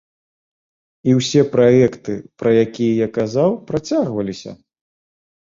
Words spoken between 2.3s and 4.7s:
пра якія я казаў, працягваліся.